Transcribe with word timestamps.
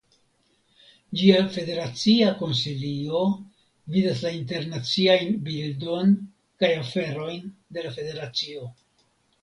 Ĝia 1.19 1.41
Federacia 1.57 2.31
Konsilio 2.39 3.21
gvidas 3.35 4.25
la 4.25 4.33
internaciajn 4.41 5.33
bildon 5.51 6.19
kaj 6.65 6.75
aferojn 6.83 7.51
de 7.79 7.89
la 7.89 7.97
Federacio. 8.03 8.71